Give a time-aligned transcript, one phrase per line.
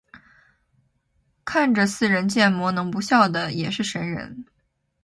[1.45, 4.45] 看着似人建模能不笑也是神人